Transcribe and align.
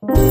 Bringing 0.00 0.27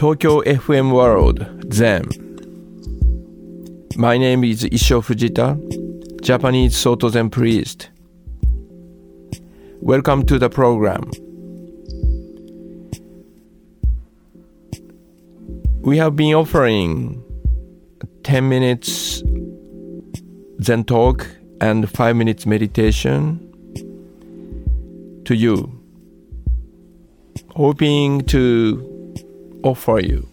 Tokyo 0.00 0.40
FM 0.40 0.92
World 0.94 1.46
Zen. 1.74 2.06
My 3.96 4.16
name 4.16 4.44
is 4.44 4.62
Issho 4.64 5.02
Fujita, 5.04 5.60
Japanese 6.22 6.74
Soto 6.74 7.10
Zen 7.10 7.28
priest. 7.28 7.90
Welcome 9.82 10.24
to 10.24 10.38
the 10.38 10.48
program. 10.48 11.10
We 15.82 15.98
have 15.98 16.16
been 16.16 16.32
offering 16.32 17.22
10 18.22 18.48
minutes 18.48 19.22
Zen 20.62 20.84
talk 20.84 21.26
and 21.60 21.90
5 21.90 22.16
minutes 22.16 22.46
meditation 22.46 23.38
to 25.26 25.36
you, 25.36 25.78
hoping 27.54 28.22
to 28.22 28.89
offer 29.62 30.00
you 30.00 30.28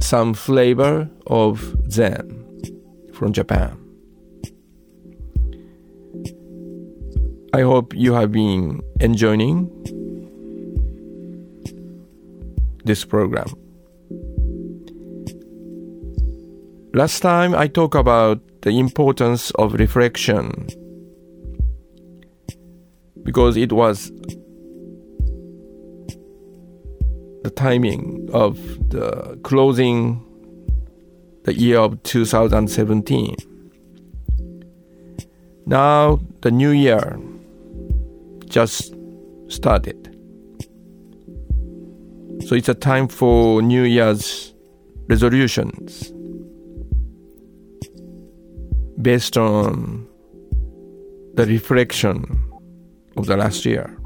some 0.00 0.34
flavor 0.34 1.08
of 1.26 1.76
Zen 1.90 2.44
from 3.12 3.32
Japan. 3.32 3.78
I 7.52 7.62
hope 7.62 7.94
you 7.94 8.12
have 8.12 8.32
been 8.32 8.82
enjoying 9.00 9.70
this 12.84 13.04
program. 13.04 13.48
Last 16.92 17.20
time 17.20 17.54
I 17.54 17.66
talked 17.66 17.94
about 17.94 18.40
the 18.62 18.78
importance 18.78 19.50
of 19.52 19.74
reflection 19.74 20.68
because 23.22 23.56
it 23.56 23.72
was 23.72 24.12
timing 27.56 28.28
of 28.32 28.56
the 28.90 29.38
closing 29.42 30.22
the 31.44 31.54
year 31.54 31.78
of 31.78 32.02
2017. 32.02 33.34
Now 35.66 36.20
the 36.42 36.50
new 36.50 36.70
year 36.70 37.18
just 38.44 38.94
started. 39.48 40.12
So 42.46 42.54
it's 42.54 42.68
a 42.68 42.74
time 42.74 43.08
for 43.08 43.62
New 43.62 43.82
Year's 43.82 44.54
resolutions 45.08 46.12
based 49.00 49.36
on 49.36 50.06
the 51.34 51.46
reflection 51.46 52.42
of 53.16 53.26
the 53.26 53.36
last 53.36 53.64
year. 53.64 53.96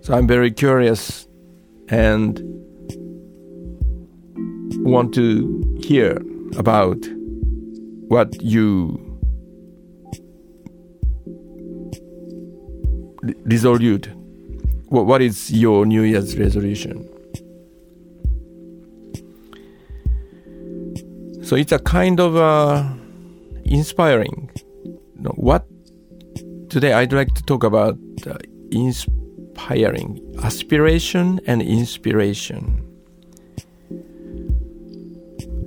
So 0.00 0.14
I'm 0.14 0.26
very 0.26 0.50
curious 0.50 1.28
and 1.88 2.40
want 4.84 5.14
to 5.14 5.78
hear 5.82 6.20
about 6.56 6.98
what 8.08 8.42
you 8.42 8.98
re- 13.22 13.34
resolute. 13.44 14.10
What, 14.88 15.06
what 15.06 15.22
is 15.22 15.50
your 15.50 15.86
New 15.86 16.02
Year's 16.02 16.36
resolution? 16.38 17.08
So 21.42 21.56
it's 21.56 21.72
a 21.72 21.78
kind 21.78 22.20
of 22.20 22.36
uh, 22.36 22.88
inspiring. 23.64 24.50
You 24.84 25.22
know, 25.22 25.34
what 25.36 25.66
today 26.68 26.92
I'd 26.92 27.12
like 27.12 27.34
to 27.34 27.42
talk 27.42 27.64
about 27.64 27.98
uh, 28.26 28.38
inspiring 28.70 29.21
aspiration 30.42 31.40
and 31.46 31.62
inspiration. 31.62 32.84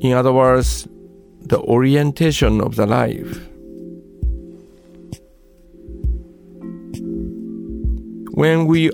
In 0.02 0.14
other 0.14 0.34
words, 0.34 0.88
the 1.42 1.60
orientation 1.60 2.62
of 2.62 2.76
the 2.76 2.86
life. 2.86 3.40
When 8.34 8.66
we 8.68 8.92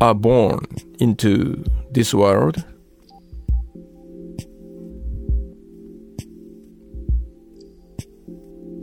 are 0.00 0.14
born 0.14 0.66
into 0.98 1.64
this 1.92 2.12
world, 2.12 2.64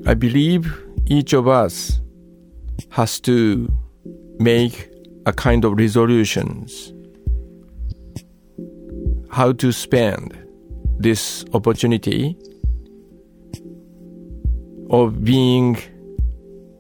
I 0.08 0.14
believe 0.14 0.82
each 1.08 1.34
of 1.34 1.48
us 1.48 2.00
has 2.90 3.20
to 3.22 3.72
make 4.40 4.95
a 5.26 5.34
kind 5.34 5.66
of 5.66 5.78
resolutions. 5.78 6.94
How 9.32 9.52
to 9.54 9.72
spend 9.72 10.38
this 11.00 11.44
opportunity 11.54 12.38
of 14.90 15.24
being 15.24 15.78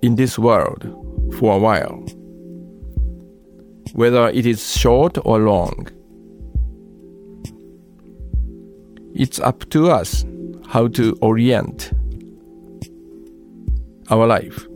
in 0.01 0.15
this 0.15 0.39
world 0.39 0.83
for 1.39 1.55
a 1.55 1.59
while. 1.59 2.05
Whether 3.93 4.29
it 4.29 4.45
is 4.45 4.77
short 4.77 5.17
or 5.25 5.39
long 5.39 5.87
it's 9.15 9.39
up 9.39 9.67
to 9.69 9.89
us 9.89 10.25
how 10.67 10.89
to 10.89 11.17
orient 11.21 11.93
our 14.09 14.27
life 14.27 14.67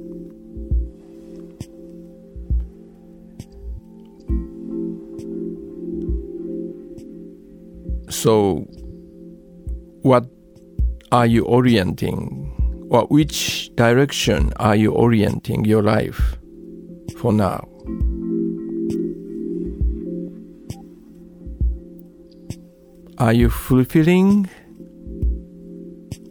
So, 8.09 8.65
what 10.01 10.25
are 11.11 11.27
you 11.27 11.45
orienting? 11.45 12.87
Or 12.89 13.05
which 13.05 13.69
direction 13.75 14.51
are 14.57 14.75
you 14.75 14.91
orienting 14.91 15.65
your 15.65 15.83
life 15.83 16.37
for 17.17 17.31
now? 17.31 17.67
Are 23.19 23.33
you 23.33 23.49
fulfilling 23.49 24.49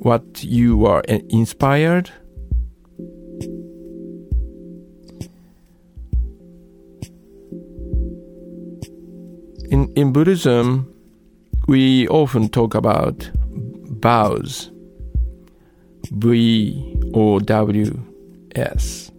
what 0.00 0.42
you 0.42 0.86
are 0.86 1.02
inspired? 1.06 2.10
In, 9.70 9.92
in 9.94 10.12
Buddhism, 10.12 10.92
we 11.68 12.08
often 12.08 12.48
talk 12.48 12.74
about 12.74 13.30
vows. 14.00 14.70
V 16.10 16.96
O 17.12 17.38
W 17.38 18.02
S. 18.54 19.12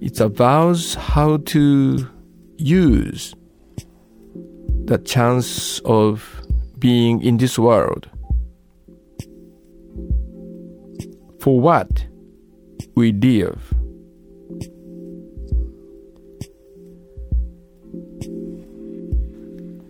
It's 0.00 0.18
a 0.18 0.28
vows 0.28 0.94
how 0.94 1.36
to 1.36 2.08
use 2.56 3.34
the 4.86 4.96
chance 4.96 5.80
of 5.80 6.42
being 6.78 7.22
in 7.22 7.36
this 7.36 7.58
world. 7.58 8.08
For 11.40 11.60
what 11.60 12.06
we 12.94 13.12
live. 13.12 13.74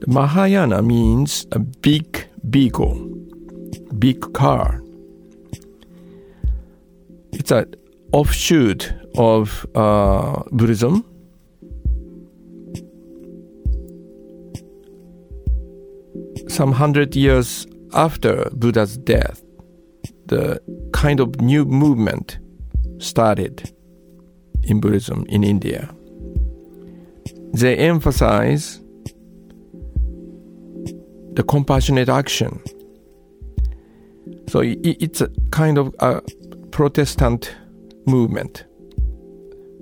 The 0.01 0.07
Mahayana 0.09 0.83
means 0.83 1.47
a 1.53 1.59
big 1.59 2.27
vehicle, 2.43 2.95
big 3.99 4.33
car. 4.33 4.83
It's 7.33 7.51
an 7.51 7.75
offshoot 8.13 8.93
of 9.17 9.67
uh, 9.75 10.43
Buddhism. 10.53 11.05
some 16.51 16.73
hundred 16.73 17.15
years 17.17 17.67
after 17.95 18.51
Buddha's 18.53 18.99
death, 18.99 19.43
the 20.27 20.61
kind 20.93 21.21
of 21.21 21.41
new 21.41 21.65
movement 21.65 22.39
started 22.99 23.73
in 24.65 24.81
Buddhism 24.81 25.25
in 25.29 25.45
India. 25.45 25.95
They 27.55 27.77
emphasize 27.77 28.81
the 31.41 31.47
compassionate 31.47 32.11
action. 32.11 32.61
So 34.47 34.61
it's 34.63 35.23
a 35.23 35.31
kind 35.51 35.79
of 35.79 35.95
a 36.01 36.21
Protestant 36.71 37.57
movement, 38.07 38.67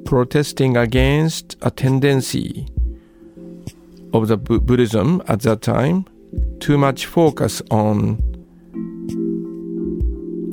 protesting 0.05 0.76
against 0.76 1.56
a 1.62 1.72
tendency 1.72 2.69
of 4.14 4.28
the 4.28 4.37
Buddhism 4.37 5.20
at 5.26 5.40
that 5.40 5.60
time, 5.62 6.05
too 6.60 6.78
much 6.78 7.06
focus 7.06 7.60
on 7.72 8.22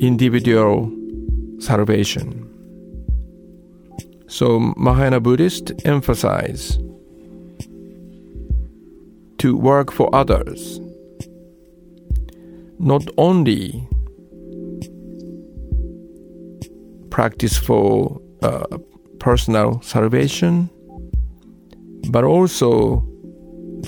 individual 0.00 0.90
salvation. 1.60 2.42
So 4.26 4.58
Mahayana 4.76 5.20
Buddhists 5.20 5.70
emphasize 5.84 6.80
to 9.38 9.56
work 9.56 9.92
for 9.92 10.12
others, 10.12 10.80
not 12.78 13.02
only 13.16 13.88
practice 17.10 17.56
for 17.56 18.20
uh, 18.42 18.66
personal 19.18 19.80
salvation, 19.82 20.68
but 22.10 22.24
also 22.24 23.06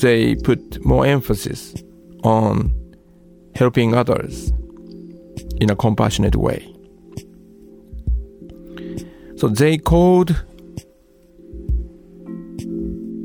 they 0.00 0.34
put 0.36 0.84
more 0.84 1.04
emphasis 1.06 1.74
on 2.24 2.72
helping 3.54 3.94
others 3.94 4.52
in 5.60 5.70
a 5.70 5.76
compassionate 5.76 6.36
way. 6.36 6.74
So 9.36 9.48
they 9.48 9.78
called 9.78 10.44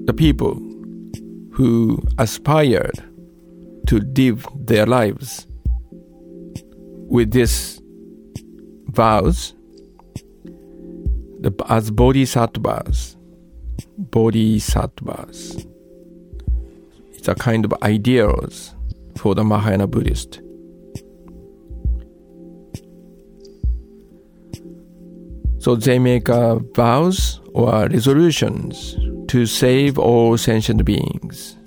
the 0.05 0.13
people 0.15 0.55
who 1.53 1.99
aspired 2.17 3.03
to 3.87 3.99
live 3.99 4.47
their 4.55 4.85
lives 4.85 5.47
with 7.13 7.29
these 7.29 7.79
vows 8.87 9.53
the, 11.41 11.53
as 11.69 11.91
bodhisattvas. 11.91 13.15
Bodhisattvas. 13.97 15.67
It's 17.11 17.27
a 17.27 17.35
kind 17.35 17.65
of 17.65 17.73
ideals 17.83 18.73
for 19.15 19.35
the 19.35 19.43
Mahayana 19.43 19.85
Buddhist. 19.85 20.41
So 25.59 25.75
they 25.75 25.99
make 25.99 26.29
uh, 26.29 26.55
vows 26.73 27.39
or 27.53 27.87
resolutions 27.89 28.97
to 29.27 29.45
save 29.45 29.99
all 29.99 30.35
sentient 30.37 30.83
beings. 30.83 31.57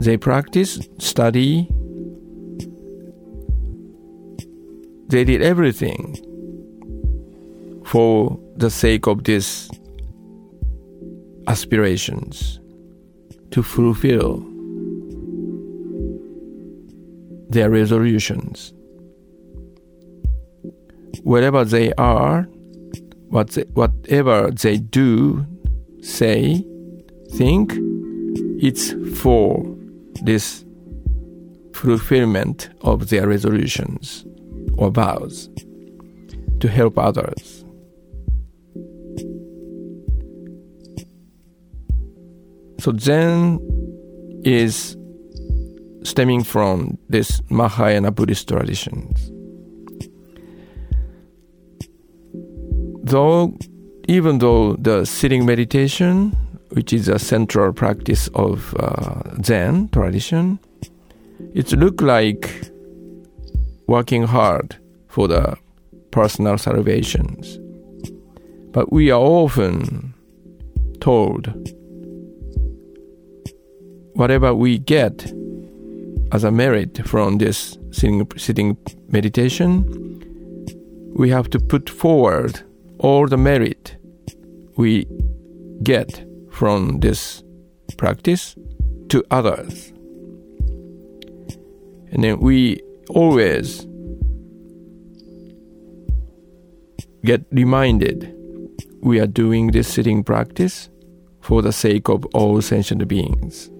They 0.00 0.16
practice, 0.16 0.88
study, 0.96 1.68
they 5.08 5.24
did 5.24 5.42
everything 5.42 6.16
for 7.84 8.40
the 8.56 8.70
sake 8.70 9.06
of 9.06 9.24
these 9.24 9.70
aspirations 11.48 12.60
to 13.50 13.62
fulfill 13.62 14.42
their 17.50 17.68
resolutions. 17.68 18.72
Wherever 21.24 21.62
they 21.62 21.92
are, 21.98 22.44
what 23.28 23.50
they, 23.50 23.64
whatever 23.74 24.50
they 24.50 24.78
do, 24.78 25.44
say, 26.00 26.64
think, 27.32 27.74
it's 28.62 28.94
for 29.20 29.76
this 30.22 30.64
fulfillment 31.74 32.68
of 32.82 33.08
their 33.08 33.26
resolutions 33.26 34.24
or 34.76 34.90
vows 34.90 35.48
to 36.60 36.68
help 36.68 36.98
others. 36.98 37.64
So 42.80 42.96
Zen 42.96 43.60
is 44.44 44.96
stemming 46.02 46.44
from 46.44 46.98
this 47.08 47.42
Mahayana 47.50 48.10
Buddhist 48.10 48.48
traditions. 48.48 49.30
Though, 53.02 53.58
even 54.08 54.38
though 54.38 54.76
the 54.76 55.04
sitting 55.04 55.44
meditation, 55.44 56.36
which 56.70 56.92
is 56.92 57.08
a 57.08 57.18
central 57.18 57.72
practice 57.72 58.28
of 58.34 58.74
uh, 58.78 59.22
Zen 59.42 59.88
tradition, 59.88 60.58
it 61.54 61.72
look 61.72 62.00
like 62.00 62.70
working 63.86 64.24
hard 64.24 64.76
for 65.08 65.26
the 65.26 65.56
personal 66.10 66.58
salvations. 66.58 67.58
But 68.72 68.92
we 68.92 69.10
are 69.10 69.20
often 69.20 70.14
told 71.00 71.52
whatever 74.14 74.54
we 74.54 74.78
get 74.78 75.32
as 76.32 76.44
a 76.44 76.50
merit 76.50 77.04
from 77.06 77.38
this 77.38 77.78
sitting, 77.90 78.30
sitting 78.36 78.76
meditation, 79.08 79.84
we 81.14 81.28
have 81.30 81.50
to 81.50 81.58
put 81.58 81.90
forward 81.90 82.60
all 82.98 83.26
the 83.26 83.36
merit 83.36 83.96
we 84.76 85.06
get 85.82 86.24
from 86.60 87.00
this 87.00 87.42
practice 87.96 88.54
to 89.08 89.24
others. 89.30 89.94
And 92.12 92.22
then 92.22 92.38
we 92.38 92.82
always 93.08 93.86
get 97.24 97.46
reminded 97.50 98.36
we 99.00 99.18
are 99.20 99.26
doing 99.26 99.68
this 99.68 99.88
sitting 99.88 100.22
practice 100.22 100.90
for 101.40 101.62
the 101.62 101.72
sake 101.72 102.10
of 102.10 102.26
all 102.34 102.60
sentient 102.60 103.08
beings. 103.08 103.70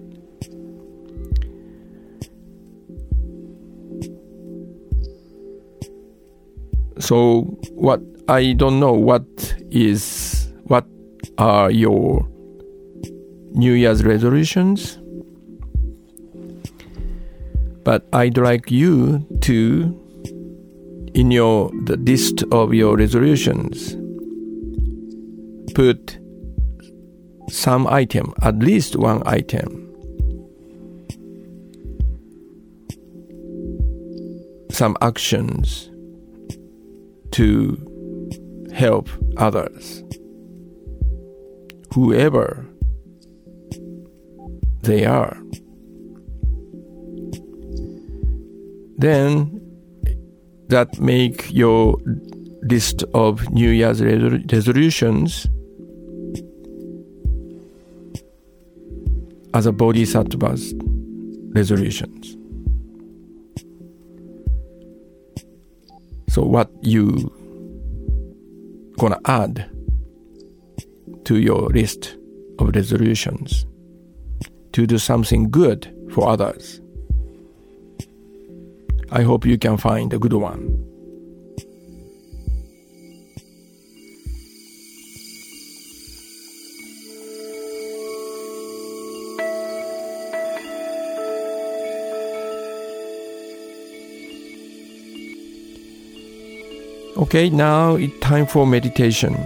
So, 6.97 7.41
what 7.73 8.01
I 8.27 8.53
don't 8.53 8.79
know 8.79 8.93
what 8.93 9.27
is 9.69 10.51
what 10.63 10.87
are 11.37 11.69
your 11.69 12.30
New 13.53 13.73
Year's 13.73 14.03
resolutions? 14.03 14.97
But 17.83 18.07
I'd 18.13 18.37
like 18.37 18.71
you 18.71 19.25
to, 19.41 19.97
in 21.13 21.31
your 21.31 21.71
the 21.85 21.97
list 21.97 22.43
of 22.51 22.73
your 22.73 22.95
resolutions, 22.95 23.95
put 25.73 26.19
some 27.49 27.87
item, 27.87 28.33
at 28.41 28.59
least 28.59 28.95
one 28.95 29.23
item. 29.25 29.87
Some 34.71 34.95
actions 35.01 35.89
to 37.31 37.77
help 38.73 39.09
others, 39.37 40.03
whoever 41.93 42.65
they 44.81 45.05
are. 45.05 45.37
then 49.01 49.59
that 50.67 50.99
make 50.99 51.51
your 51.51 51.97
list 52.63 53.03
of 53.15 53.49
New 53.51 53.69
Year's 53.69 54.01
resolutions 54.01 55.47
as 59.53 59.65
a 59.65 59.71
bodhisattva's 59.71 60.73
resolutions. 61.53 62.37
So 66.29 66.43
what 66.43 66.69
you 66.81 67.29
gonna 68.99 69.19
add 69.25 69.69
to 71.25 71.39
your 71.39 71.69
list 71.69 72.17
of 72.59 72.73
resolutions 72.75 73.65
to 74.73 74.87
do 74.87 74.97
something 74.97 75.49
good 75.49 75.93
for 76.11 76.27
others. 76.29 76.81
I 79.11 79.23
hope 79.23 79.45
you 79.45 79.57
can 79.57 79.77
find 79.77 80.13
a 80.13 80.19
good 80.19 80.33
one. 80.33 80.87
Okay, 97.17 97.49
now 97.49 97.95
it's 97.95 98.19
time 98.19 98.45
for 98.45 98.65
meditation. 98.65 99.37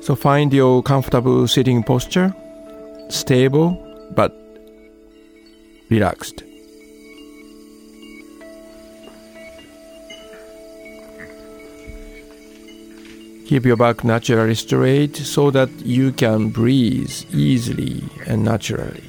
So 0.00 0.14
find 0.14 0.52
your 0.52 0.82
comfortable 0.82 1.46
sitting 1.46 1.82
posture, 1.82 2.34
stable 3.10 3.76
but 4.16 4.34
relaxed. 5.90 6.42
Keep 13.46 13.66
your 13.66 13.76
back 13.76 14.04
naturally 14.04 14.54
straight 14.54 15.16
so 15.16 15.50
that 15.50 15.68
you 15.84 16.12
can 16.12 16.50
breathe 16.50 17.10
easily 17.32 18.02
and 18.26 18.44
naturally. 18.44 19.02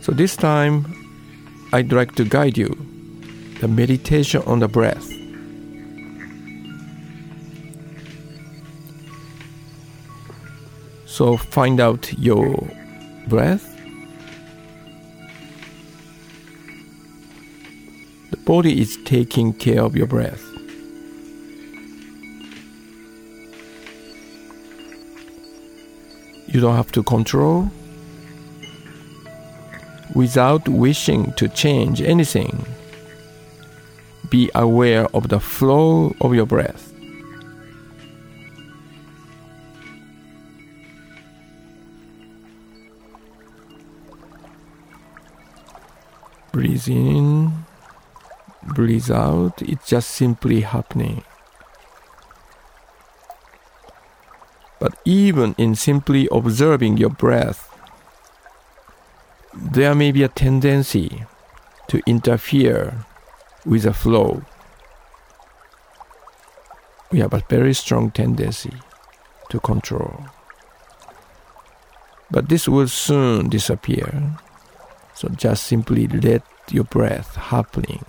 So 0.00 0.12
this 0.12 0.36
time, 0.36 0.86
I'd 1.72 1.92
like 1.92 2.14
to 2.14 2.24
guide 2.24 2.56
you 2.56 2.91
the 3.62 3.68
meditation 3.68 4.42
on 4.42 4.58
the 4.58 4.66
breath. 4.66 5.08
So 11.06 11.36
find 11.36 11.78
out 11.78 12.12
your 12.18 12.68
breath. 13.28 13.64
The 18.32 18.36
body 18.38 18.80
is 18.80 18.98
taking 19.04 19.52
care 19.52 19.84
of 19.84 19.94
your 19.94 20.08
breath. 20.08 20.42
You 26.48 26.60
don't 26.60 26.74
have 26.74 26.90
to 26.92 27.04
control 27.04 27.70
without 30.16 30.68
wishing 30.68 31.32
to 31.34 31.46
change 31.48 32.02
anything. 32.02 32.66
Be 34.32 34.50
aware 34.54 35.14
of 35.14 35.28
the 35.28 35.38
flow 35.38 36.16
of 36.22 36.34
your 36.34 36.46
breath. 36.46 36.90
Breathe 46.50 46.88
in, 46.88 47.52
breathe 48.62 49.10
out, 49.10 49.60
it's 49.60 49.86
just 49.86 50.08
simply 50.12 50.62
happening. 50.62 51.24
But 54.80 54.96
even 55.04 55.54
in 55.58 55.74
simply 55.74 56.26
observing 56.32 56.96
your 56.96 57.10
breath, 57.10 57.68
there 59.52 59.94
may 59.94 60.10
be 60.10 60.22
a 60.22 60.28
tendency 60.28 61.26
to 61.88 62.00
interfere 62.06 63.04
with 63.64 63.86
a 63.86 63.92
flow. 63.92 64.42
We 67.10 67.20
have 67.20 67.34
a 67.34 67.42
very 67.48 67.74
strong 67.74 68.10
tendency 68.10 68.72
to 69.50 69.60
control. 69.60 70.24
But 72.30 72.48
this 72.48 72.66
will 72.66 72.88
soon 72.88 73.50
disappear. 73.50 74.38
So 75.14 75.28
just 75.28 75.66
simply 75.66 76.06
let 76.06 76.42
your 76.70 76.84
breath 76.84 77.36
happening. 77.36 78.04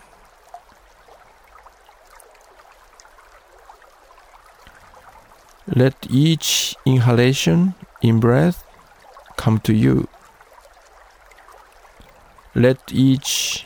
Let 5.67 5.95
each 6.10 6.75
inhalation 6.86 7.75
in 8.01 8.19
breath 8.19 8.63
come 9.38 9.60
to 9.60 9.74
you. 9.74 10.07
Let 12.55 12.79
each 12.91 13.65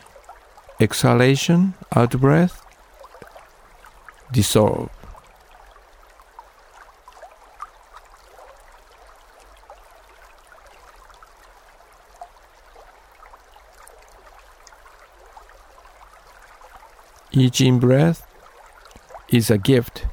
exhalation, 0.80 1.74
out 1.96 2.20
breath, 2.20 2.64
dissolve. 4.32 4.90
Each 17.32 17.62
in 17.62 17.78
breath 17.78 18.26
is 19.30 19.52
a 19.52 19.60
gift. 19.60 20.06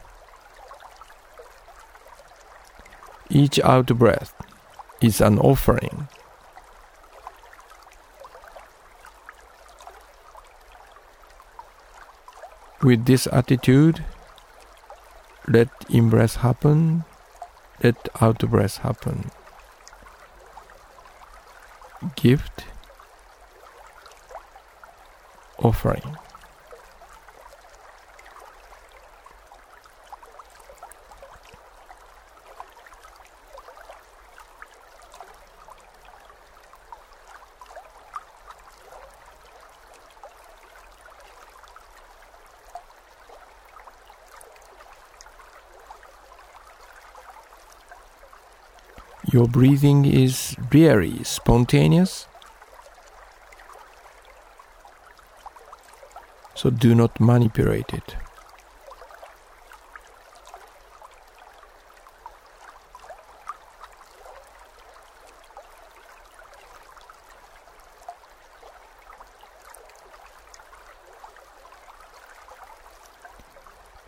Each 3.31 3.59
out 3.61 3.87
breath 3.87 4.35
is 5.01 5.21
an 5.23 5.39
offering. 5.39 5.94
With 12.85 13.07
this 13.07 13.27
attitude, 13.33 14.05
let 15.49 15.71
in 15.89 16.11
breath 16.11 16.37
happen, 16.37 17.05
let 17.83 17.97
out 18.21 18.41
breath 18.41 18.77
happen. 18.77 19.31
Gift, 22.15 22.67
offering. 25.59 26.19
Your 49.35 49.49
breathing 49.49 50.05
is 50.05 50.55
really 50.73 51.25
spontaneous. 51.25 52.29
So 56.55 56.71
do 56.71 56.95
not 56.95 57.19
manipulate 57.19 57.93
it. 57.93 58.15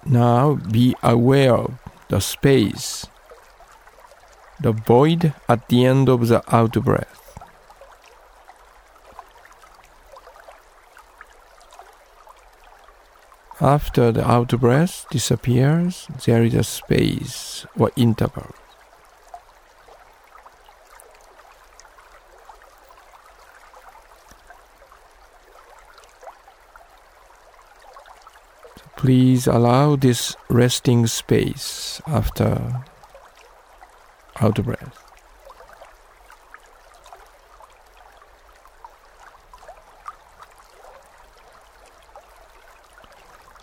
Now 0.05 0.55
be 0.71 0.95
aware 1.03 1.57
of 1.57 1.75
the 2.11 2.21
space 2.21 3.07
the 4.67 4.73
void 4.73 5.33
at 5.49 5.69
the 5.69 5.87
end 5.87 6.09
of 6.09 6.27
the 6.27 6.43
out 6.53 6.73
breath. 6.83 7.39
After 13.61 14.11
the 14.11 14.29
out 14.29 14.59
breath 14.59 15.07
disappears, 15.09 16.09
there 16.25 16.43
is 16.43 16.55
a 16.55 16.65
space 16.65 17.65
or 17.79 17.93
interval. 17.95 18.51
Please 28.97 29.47
allow 29.47 29.95
this 29.95 30.35
resting 30.49 31.07
space 31.07 32.01
after 32.09 32.83
out 34.41 34.59
of 34.59 34.65
breath. 34.67 35.03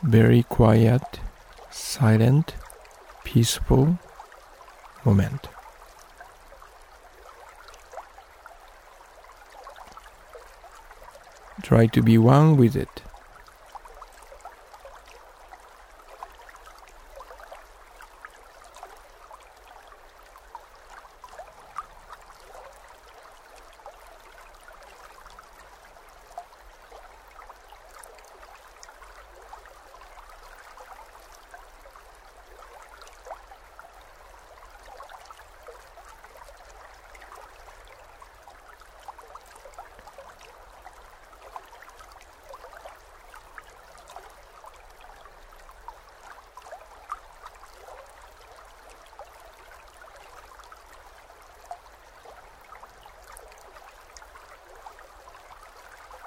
Very 0.02 0.44
quiet, 0.44 1.20
silent, 1.72 2.56
peaceful 3.24 4.00
moment. 5.06 5.48
Try 11.62 11.88
to 11.88 12.02
be 12.02 12.18
one 12.18 12.58
with 12.58 12.76
it. 12.76 13.02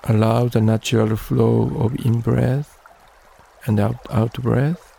Allow 0.09 0.47
the 0.47 0.61
natural 0.61 1.17
flow 1.17 1.71
of 1.79 1.95
in 2.05 2.21
breath 2.21 2.79
and 3.67 3.81
out, 3.81 3.97
out 4.11 4.35
breath 4.35 4.95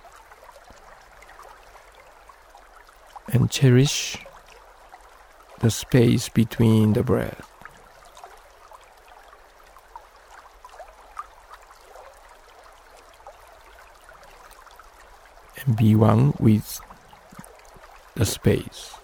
and 3.31 3.49
cherish 3.49 4.17
the 5.59 5.71
space 5.71 6.29
between 6.29 6.93
the 6.93 7.03
breath. 7.03 7.49
And 15.65 15.75
be 15.75 15.95
one 15.95 16.33
with 16.39 16.79
the 18.15 18.25
space. 18.25 18.96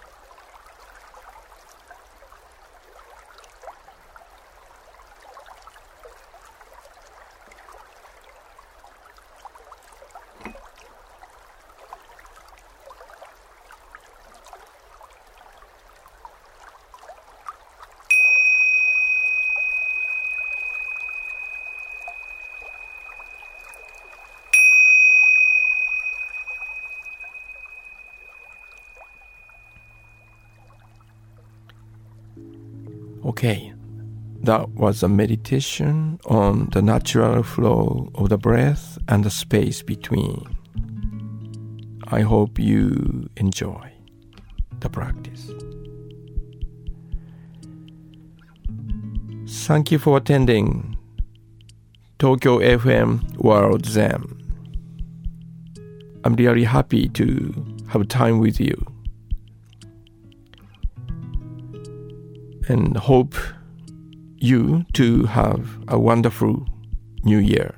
Okay, 33.33 33.73
that 34.43 34.69
was 34.69 35.01
a 35.01 35.09
meditation 35.09 36.19
on 36.27 36.69
the 36.71 36.83
natural 36.83 37.41
flow 37.41 38.11
of 38.13 38.29
the 38.29 38.37
breath 38.37 38.99
and 39.07 39.23
the 39.23 39.31
space 39.31 39.81
between. 39.81 40.55
I 42.09 42.21
hope 42.21 42.59
you 42.59 43.27
enjoy 43.37 43.91
the 44.81 44.87
practice. 44.87 45.49
Thank 49.65 49.91
you 49.91 49.97
for 49.97 50.17
attending 50.17 50.95
Tokyo 52.19 52.59
FM 52.59 53.35
World 53.37 53.87
Zen. 53.87 54.25
I'm 56.23 56.35
really 56.35 56.65
happy 56.65 57.09
to 57.09 57.65
have 57.87 58.07
time 58.09 58.37
with 58.37 58.59
you. 58.59 58.92
And 62.69 62.95
hope 62.97 63.35
you 64.37 64.85
to 64.93 65.25
have 65.25 65.79
a 65.87 65.99
wonderful 65.99 66.65
new 67.23 67.39
year. 67.39 67.75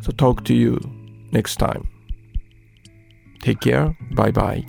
So, 0.00 0.10
talk 0.12 0.44
to 0.44 0.54
you 0.54 0.80
next 1.32 1.56
time. 1.56 1.88
Take 3.40 3.60
care. 3.60 3.96
Bye 4.12 4.30
bye. 4.32 4.64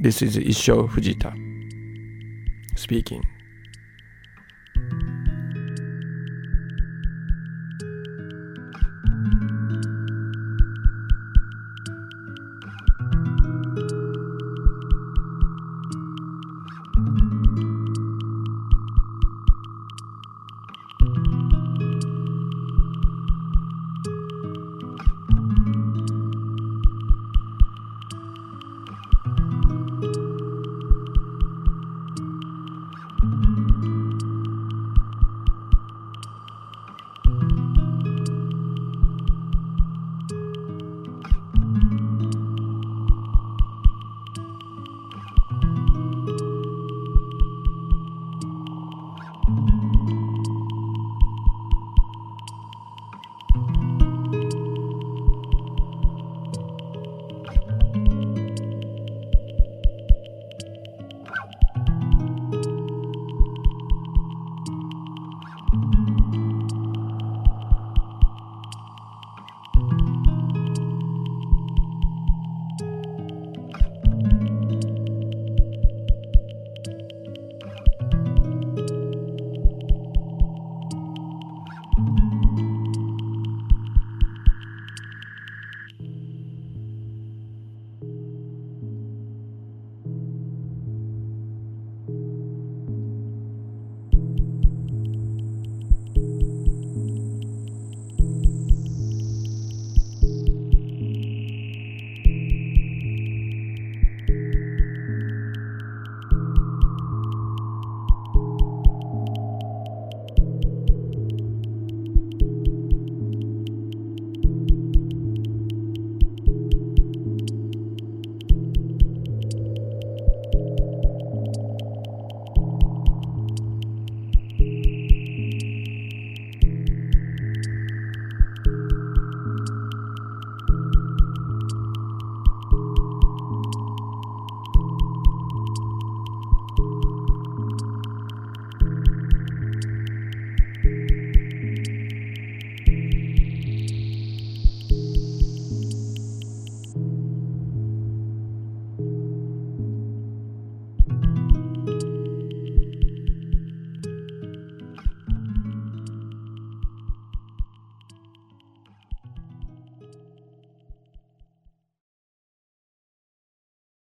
This 0.00 0.22
is 0.22 0.36
Issho 0.36 0.88
Fujita 0.88 1.48
speaking. 2.78 3.24